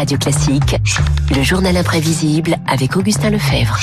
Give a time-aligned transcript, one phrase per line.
[0.00, 0.76] Radio Classique,
[1.36, 3.78] le journal imprévisible avec Augustin Lefebvre.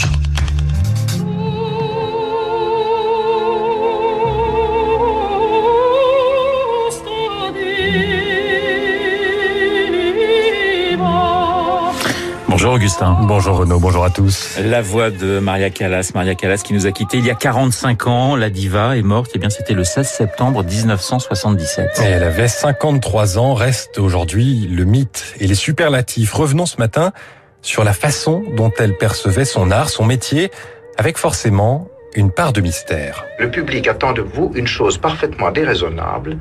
[12.67, 13.17] Bonjour Augustin.
[13.21, 14.59] Bonjour Renaud, bonjour à tous.
[14.59, 18.07] La voix de Maria Callas, Maria Callas qui nous a quittés il y a 45
[18.07, 18.35] ans.
[18.35, 22.01] La diva est morte, et eh bien c'était le 16 septembre 1977.
[22.01, 26.33] Et elle avait 53 ans, reste aujourd'hui le mythe et les superlatifs.
[26.33, 27.13] Revenons ce matin
[27.61, 30.51] sur la façon dont elle percevait son art, son métier,
[30.97, 33.23] avec forcément une part de mystère.
[33.39, 36.37] Le public attend de vous une chose parfaitement déraisonnable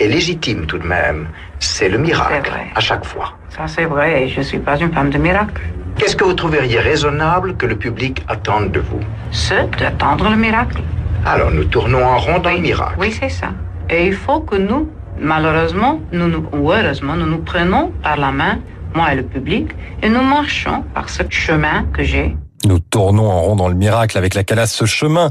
[0.00, 1.28] et légitime tout de même.
[1.58, 3.34] C'est le miracle, à chaque fois.
[3.50, 5.60] Ça c'est vrai, je ne suis pas une femme de miracle.
[5.96, 9.00] Qu'est-ce que vous trouveriez raisonnable que le public attende de vous?
[9.32, 10.80] Ce d'attendre le miracle.
[11.26, 12.94] Alors nous tournons en rond dans le miracle.
[12.98, 13.48] Oui, c'est ça.
[13.90, 18.30] Et il faut que nous, malheureusement, nous, nous, ou heureusement, nous nous prenons par la
[18.30, 18.58] main,
[18.94, 19.70] moi et le public,
[20.02, 22.36] et nous marchons par ce chemin que j'ai.
[22.64, 24.74] Nous tournons en rond dans le miracle avec la calasse.
[24.74, 25.30] Ce chemin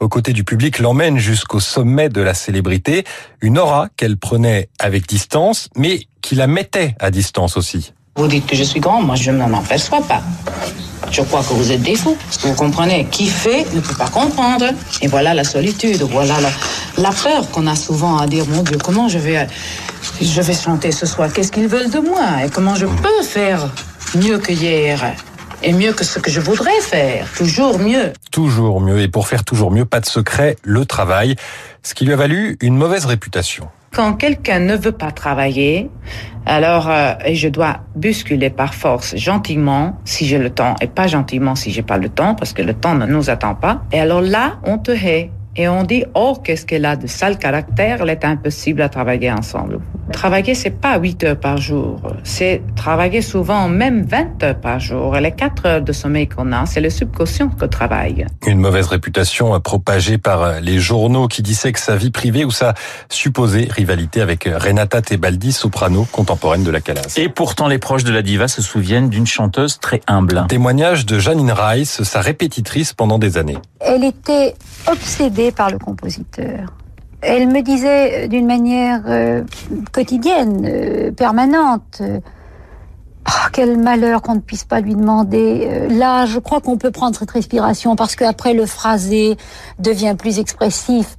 [0.00, 3.04] aux côtés du public l'emmène jusqu'au sommet de la célébrité,
[3.40, 7.92] une aura qu'elle prenait avec distance, mais qui la mettait à distance aussi.
[8.16, 10.22] Vous dites que je suis grand, moi je ne m'en aperçois pas.
[11.10, 12.16] Je crois que vous êtes des fous.
[12.40, 14.66] Vous comprenez, qui fait ne peut pas comprendre.
[15.02, 16.34] Et voilà la solitude, voilà
[16.98, 19.46] la, peur qu'on a souvent à dire, mon Dieu, comment je vais,
[20.20, 21.32] je vais chanter ce soir?
[21.32, 22.44] Qu'est-ce qu'ils veulent de moi?
[22.44, 23.70] Et comment je peux faire
[24.16, 25.14] mieux que hier?
[25.66, 27.30] Et mieux que ce que je voudrais faire.
[27.36, 28.12] Toujours mieux.
[28.30, 29.00] Toujours mieux.
[29.00, 31.34] Et pour faire toujours mieux, pas de secret, le travail.
[31.82, 33.68] Ce qui lui a valu une mauvaise réputation.
[33.92, 35.90] Quand quelqu'un ne veut pas travailler,
[36.44, 41.56] alors euh, je dois bousculer par force gentiment si j'ai le temps et pas gentiment
[41.56, 43.82] si j'ai pas le temps parce que le temps ne nous attend pas.
[43.92, 47.38] Et alors là, on te hait et on dit oh qu'est-ce qu'elle a de sale
[47.38, 49.80] caractère, elle est impossible à travailler ensemble.
[50.12, 55.16] Travailler c'est pas 8 heures par jour, c'est travailler souvent même 20 heures par jour.
[55.16, 58.26] Et les 4 heures de sommeil qu'on a, c'est le subconscient que travaille.
[58.46, 62.74] Une mauvaise réputation propagée par les journaux qui disaient que sa vie privée ou sa
[63.08, 67.14] supposée rivalité avec Renata Tebaldi, soprano contemporaine de la Calas.
[67.16, 70.46] Et pourtant les proches de la diva se souviennent d'une chanteuse très humble.
[70.48, 73.58] Témoignage de Janine Rice, sa répétitrice pendant des années.
[73.80, 74.54] Elle était
[74.86, 76.72] obsédée par le compositeur.
[77.22, 79.42] Elle me disait d'une manière euh,
[79.92, 82.20] quotidienne, euh, permanente, euh,
[83.28, 85.88] oh, quel malheur qu'on ne puisse pas lui demander.
[85.90, 89.36] là, je crois qu'on peut prendre cette respiration parce qu'après le phrasé
[89.78, 91.16] devient plus expressif.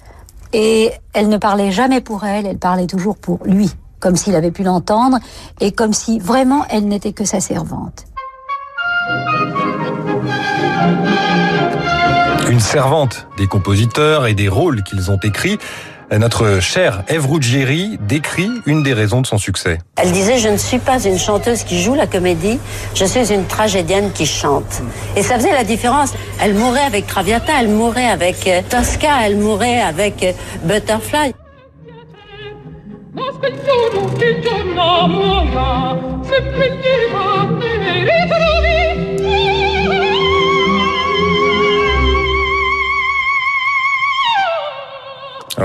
[0.53, 3.69] Et elle ne parlait jamais pour elle, elle parlait toujours pour lui,
[3.99, 5.19] comme s'il avait pu l'entendre
[5.59, 8.05] et comme si vraiment elle n'était que sa servante.
[12.49, 15.57] Une servante des compositeurs et des rôles qu'ils ont écrits.
[16.11, 19.79] Notre chère Ève Ruggieri décrit une des raisons de son succès.
[19.97, 22.59] Elle disait Je ne suis pas une chanteuse qui joue la comédie,
[22.95, 24.81] je suis une tragédienne qui chante.
[25.17, 26.13] Et ça faisait la différence.
[26.41, 30.31] Elle mourait avec Traviata, elle mourait avec euh, Tosca, elle mourait avec euh,
[30.63, 31.33] Butterfly.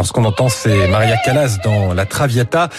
[0.02, 2.70] Alors ce qu'on entend, c'est Maria Callas dans La Traviata.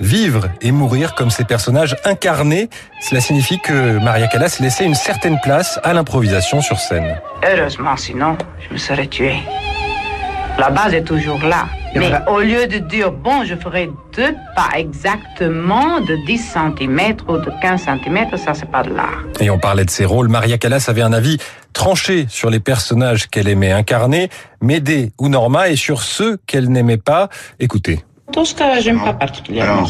[0.00, 2.70] Vivre et mourir comme ces personnages incarnés,
[3.02, 7.20] cela signifie que Maria Callas laissait une certaine place à l'improvisation sur scène.
[7.46, 9.34] Heureusement, sinon, je me serais tué.
[10.58, 11.66] La base est toujours là.
[11.94, 17.36] Mais au lieu de dire, bon, je ferai deux pas exactement de 10 cm ou
[17.36, 19.24] de 15 cm, ça, c'est pas de l'art.
[19.40, 20.28] Et on parlait de ses rôles.
[20.28, 21.38] Maria Callas avait un avis
[21.72, 24.28] tranché sur les personnages qu'elle aimait incarner,
[24.60, 27.28] Médée ou Norma, et sur ceux qu'elle n'aimait pas.
[27.58, 28.00] Écoutez.
[28.32, 29.86] Tout ce que j'aime pas particulièrement.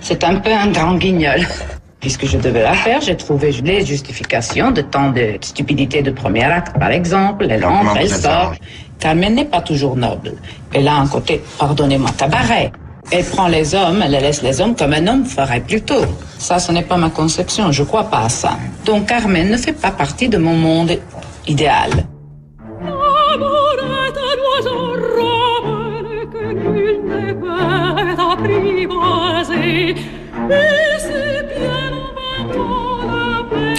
[0.00, 1.46] C'est un peu un grand guignol.
[2.00, 6.44] Puisque je devais la faire, j'ai trouvé les justifications de tant de stupidité de premier
[6.44, 7.46] acte, par exemple.
[7.48, 8.54] Elle entre, elle sort.
[8.98, 10.34] Carmen n'est pas toujours noble.
[10.74, 12.72] Elle a un côté, pardonnez-moi, cabaret.
[13.10, 16.04] Elle prend les hommes, elle laisse les hommes comme un homme ferait plutôt.
[16.38, 18.58] Ça, ce n'est pas ma conception, je crois pas à ça.
[18.84, 20.98] Donc Carmen ne fait pas partie de mon monde
[21.46, 22.06] idéal.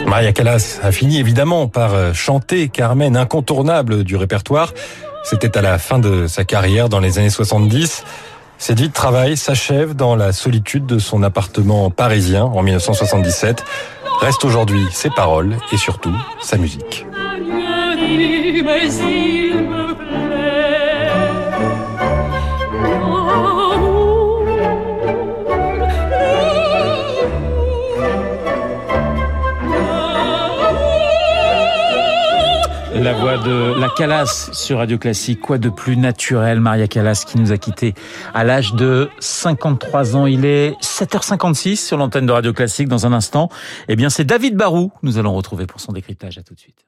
[0.08, 4.74] Maria Callas a fini évidemment par euh, chanter Carmen incontournable du répertoire.
[5.24, 8.04] C'était à la fin de sa carrière dans les années 70.
[8.58, 13.64] Cette vie de travail s'achève dans la solitude de son appartement parisien en 1977.
[14.22, 17.06] Reste aujourd'hui ses paroles et surtout sa musique
[18.18, 20.06] mais il me plaît.
[32.96, 35.42] La voix de la Calas sur Radio Classique.
[35.42, 37.94] Quoi de plus naturel, Maria Calas qui nous a quittés
[38.34, 40.26] à l'âge de 53 ans?
[40.26, 43.50] Il est 7h56 sur l'antenne de Radio Classique dans un instant.
[43.90, 46.38] Eh bien, c'est David Barou nous allons retrouver pour son décryptage.
[46.38, 46.86] À tout de suite.